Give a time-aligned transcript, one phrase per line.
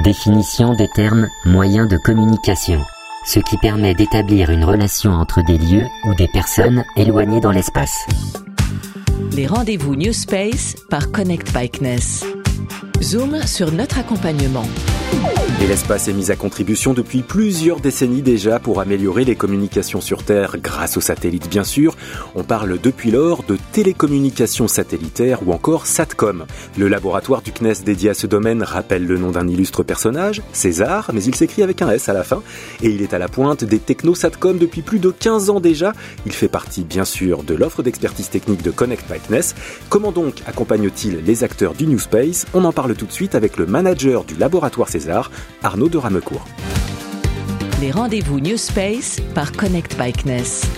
[0.00, 2.82] Définition des termes moyens de communication,
[3.26, 8.06] ce qui permet d'établir une relation entre des lieux ou des personnes éloignées dans l'espace.
[9.32, 12.24] Les rendez-vous New Space par Connect Bikeness.
[13.02, 14.64] Zoom sur notre accompagnement.
[15.62, 20.24] Et l'espace est mis à contribution depuis plusieurs décennies déjà pour améliorer les communications sur
[20.24, 21.96] Terre grâce aux satellites bien sûr.
[22.34, 26.46] On parle depuis lors de télécommunications satellitaires ou encore SATCOM.
[26.76, 31.12] Le laboratoire du CNES dédié à ce domaine rappelle le nom d'un illustre personnage, César,
[31.14, 32.42] mais il s'écrit avec un S à la fin,
[32.82, 35.92] et il est à la pointe des techno-SATCOM depuis plus de 15 ans déjà.
[36.26, 39.54] Il fait partie bien sûr de l'offre d'expertise technique de Connect by CNES.
[39.88, 42.46] Comment donc accompagne-t-il les acteurs du New Space?
[42.52, 45.01] On en parle tout de suite avec le manager du laboratoire César,
[45.62, 46.46] Arnaud de Ramecourt.
[47.80, 50.70] Les rendez-vous New Space par Connect Bikeness.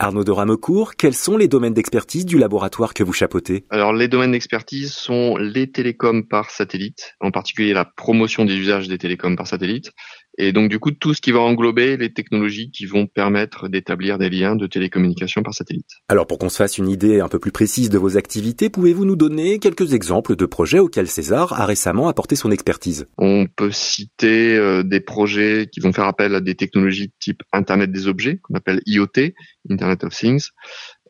[0.00, 3.64] Arnaud de Ramecourt, quels sont les domaines d'expertise du laboratoire que vous chapeautez?
[3.70, 8.86] Alors les domaines d'expertise sont les télécoms par satellite, en particulier la promotion des usages
[8.86, 9.90] des télécoms par satellite,
[10.38, 14.18] et donc du coup tout ce qui va englober les technologies qui vont permettre d'établir
[14.18, 15.90] des liens de télécommunication par satellite.
[16.08, 19.04] Alors pour qu'on se fasse une idée un peu plus précise de vos activités, pouvez-vous
[19.04, 23.06] nous donner quelques exemples de projets auxquels César a récemment apporté son expertise?
[23.18, 27.90] On peut citer euh, des projets qui vont faire appel à des technologies type Internet
[27.90, 29.34] des objets, qu'on appelle IoT,
[29.70, 30.50] Internet of Things,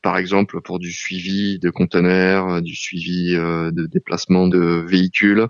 [0.03, 5.47] par exemple pour du suivi de conteneurs, euh, du suivi euh, de déplacement de véhicules.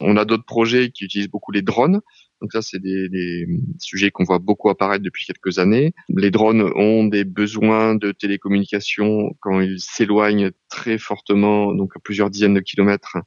[0.00, 2.00] On a d'autres projets qui utilisent beaucoup les drones.
[2.40, 3.46] Donc ça, c'est des,
[3.78, 5.92] sujets qu'on voit beaucoup apparaître depuis quelques années.
[6.08, 12.30] Les drones ont des besoins de télécommunication quand ils s'éloignent très fortement, donc à plusieurs
[12.30, 13.18] dizaines de kilomètres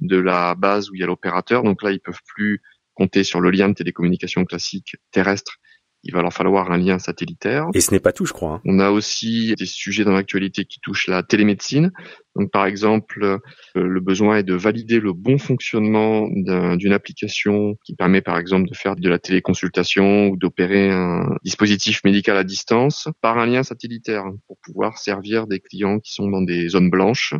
[0.00, 1.62] de la base où il y a l'opérateur.
[1.62, 2.62] Donc là, ils peuvent plus
[2.94, 5.58] compter sur le lien de télécommunication classique terrestre
[6.04, 7.68] il va leur falloir un lien satellitaire.
[7.74, 8.54] Et ce n'est pas tout, je crois.
[8.54, 8.60] Hein.
[8.64, 11.92] On a aussi des sujets dans l'actualité qui touchent la télémédecine.
[12.34, 13.38] Donc, par exemple, euh,
[13.74, 16.28] le besoin est de valider le bon fonctionnement
[16.76, 22.02] d'une application qui permet, par exemple, de faire de la téléconsultation ou d'opérer un dispositif
[22.04, 26.42] médical à distance par un lien satellitaire pour pouvoir servir des clients qui sont dans
[26.42, 27.34] des zones blanches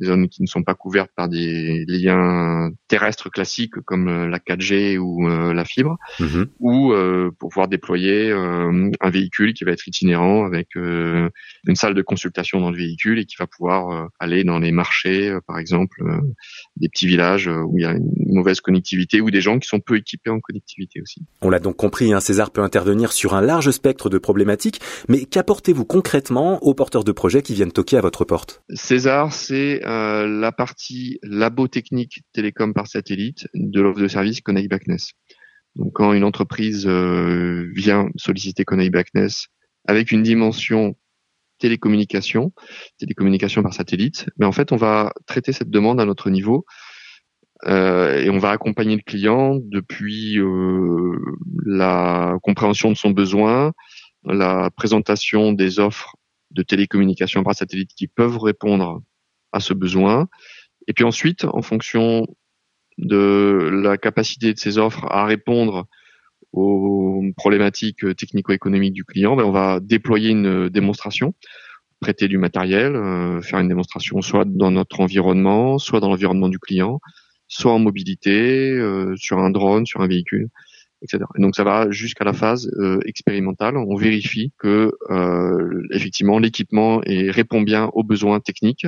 [0.00, 4.38] des zones qui ne sont pas couvertes par des liens terrestres classiques comme euh, la
[4.38, 6.46] 4G ou euh, la fibre, mhm.
[6.58, 12.02] ou euh, pour pouvoir déployer un véhicule qui va être itinérant avec une salle de
[12.02, 16.02] consultation dans le véhicule et qui va pouvoir aller dans les marchés, par exemple,
[16.76, 19.80] des petits villages où il y a une mauvaise connectivité ou des gens qui sont
[19.80, 21.22] peu équipés en connectivité aussi.
[21.42, 25.24] On l'a donc compris, hein, César peut intervenir sur un large spectre de problématiques, mais
[25.24, 28.62] qu'apportez-vous concrètement aux porteurs de projets qui viennent toquer à votre porte?
[28.74, 34.70] César, c'est euh, la partie labo technique télécom par satellite de l'offre de service Connect
[34.70, 35.12] Backness.
[35.74, 39.48] Donc quand une entreprise euh, vient solliciter Connect Backness
[39.86, 40.96] avec une dimension
[41.58, 42.52] télécommunication,
[42.98, 46.64] télécommunication par satellite, mais en fait on va traiter cette demande à notre niveau
[47.66, 50.38] euh, et on va accompagner le client depuis
[51.66, 53.72] la compréhension de son besoin,
[54.24, 56.16] la présentation des offres
[56.52, 59.02] de télécommunication par satellite qui peuvent répondre
[59.52, 60.28] à ce besoin.
[60.88, 62.26] Et puis ensuite, en fonction
[62.98, 65.86] de la capacité de ces offres à répondre
[66.52, 71.34] aux problématiques technico-économiques du client, ben on va déployer une démonstration,
[72.00, 76.58] prêter du matériel, euh, faire une démonstration soit dans notre environnement, soit dans l'environnement du
[76.58, 77.00] client,
[77.46, 80.48] soit en mobilité, euh, sur un drone, sur un véhicule,
[81.02, 81.24] etc.
[81.38, 83.76] Et donc ça va jusqu'à la phase euh, expérimentale.
[83.76, 84.92] On vérifie que
[85.92, 88.86] effectivement l'équipement répond bien aux besoins techniques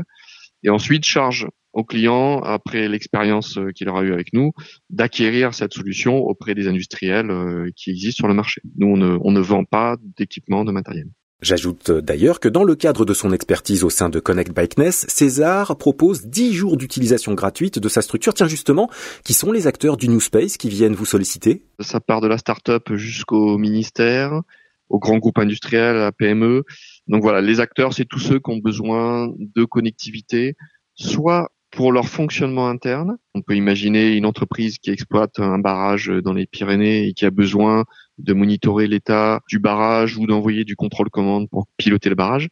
[0.62, 4.52] et ensuite charge au client, après l'expérience euh, qu'il aura eue avec nous,
[4.90, 8.60] d'acquérir cette solution auprès des industriels euh, qui existent sur le marché.
[8.76, 11.06] Nous, on ne, on ne vend pas d'équipement, de matériel.
[11.42, 15.06] J'ajoute euh, d'ailleurs que dans le cadre de son expertise au sein de Connect Bikeness,
[15.08, 18.32] César propose 10 jours d'utilisation gratuite de sa structure.
[18.32, 18.88] Tiens justement,
[19.24, 21.64] qui sont les acteurs du New Space qui viennent vous solliciter?
[21.80, 24.42] Ça part de la start-up jusqu'au ministère,
[24.92, 26.64] au grand groupe industriel, à PME.
[27.08, 30.54] Donc voilà, les acteurs, c'est tous ceux qui ont besoin de connectivité,
[30.94, 33.16] soit pour leur fonctionnement interne.
[33.34, 37.30] On peut imaginer une entreprise qui exploite un barrage dans les Pyrénées et qui a
[37.30, 37.84] besoin
[38.18, 42.48] de monitorer l'état du barrage ou d'envoyer du contrôle commande pour piloter le barrage,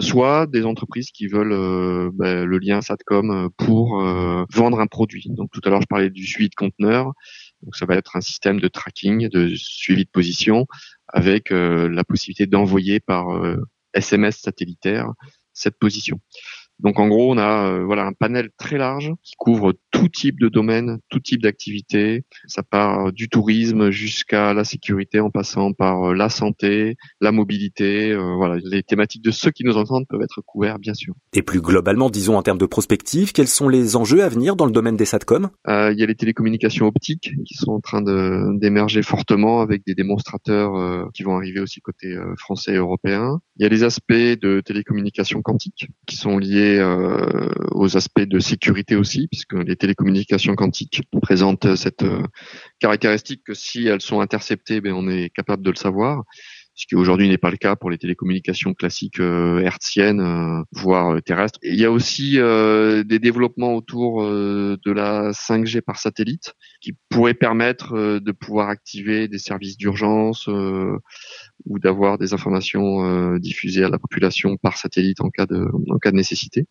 [0.00, 5.26] soit des entreprises qui veulent euh, bah, le lien Satcom pour euh, vendre un produit.
[5.28, 7.12] Donc tout à l'heure je parlais du suivi de conteneurs,
[7.62, 10.66] donc ça va être un système de tracking, de suivi de position,
[11.14, 13.26] avec euh, la possibilité d'envoyer par
[13.94, 15.12] SMS satellitaire
[15.54, 16.20] cette position.
[16.80, 20.40] Donc en gros, on a euh, voilà un panel très large qui couvre tout type
[20.40, 22.24] de domaine, tout type d'activité.
[22.46, 28.10] Ça part du tourisme jusqu'à la sécurité, en passant par euh, la santé, la mobilité.
[28.12, 31.14] Euh, voilà, les thématiques de ceux qui nous entendent peuvent être couverts, bien sûr.
[31.32, 34.66] Et plus globalement, disons en termes de prospective, quels sont les enjeux à venir dans
[34.66, 35.50] le domaine des satcom?
[35.68, 38.02] Euh, Il y a les télécommunications optiques qui sont en train
[38.56, 43.40] d'émerger fortement avec des démonstrateurs qui vont arriver aussi côté français et européen.
[43.56, 46.63] Il y a les aspects de télécommunications quantiques qui sont liés
[47.70, 52.22] aux aspects de sécurité aussi, puisque les télécommunications quantiques présentent cette euh,
[52.78, 56.24] caractéristique que si elles sont interceptées, ben on est capable de le savoir
[56.76, 61.22] ce qui aujourd'hui n'est pas le cas pour les télécommunications classiques euh, hertziennes, euh, voire
[61.22, 61.60] terrestres.
[61.62, 68.18] il y a aussi des développements autour de la 5G par satellite qui pourraient permettre
[68.18, 70.48] de pouvoir activer des services d'urgence
[71.66, 76.10] ou d'avoir des informations diffusées à la population par satellite en cas de, en cas
[76.10, 76.66] de nécessité.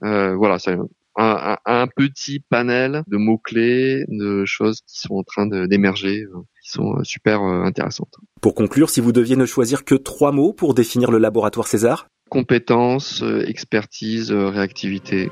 [0.00, 0.76] voilà, c'est
[1.18, 6.96] un, petit panel de mots-clés, de choses qui sont en train d'émerger, euh, qui sont
[6.96, 8.14] euh, super euh, intéressantes.
[8.40, 12.08] Pour conclure, si vous deviez ne choisir que trois mots pour définir le laboratoire César?
[12.30, 15.30] Compétence, expertise, réactivité.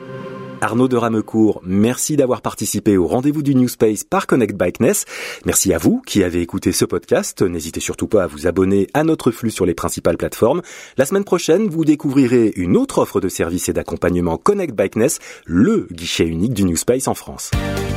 [0.60, 5.04] Arnaud de Ramecourt, merci d'avoir participé au rendez-vous du New Space par Connect Bikeness.
[5.44, 7.42] Merci à vous qui avez écouté ce podcast.
[7.42, 10.62] N'hésitez surtout pas à vous abonner à notre flux sur les principales plateformes.
[10.96, 15.88] La semaine prochaine, vous découvrirez une autre offre de services et d'accompagnement Connect Bikeness, le
[15.92, 17.50] guichet unique du New Space en France.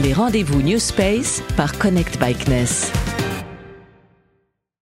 [0.04, 2.92] Les rendez-vous New Space par Connect Bikeness.